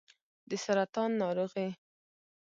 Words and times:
د 0.49 0.51
سرطان 0.63 1.09
ناروغي 1.21 1.67